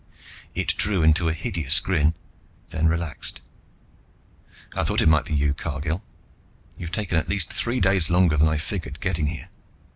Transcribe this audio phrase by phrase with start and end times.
[0.55, 2.15] It drew into a hideous grin,
[2.69, 3.43] then relaxed.
[4.75, 6.03] "I thought it might be you, Cargill.
[6.75, 9.49] You've taken at least three days longer than I figured, getting here.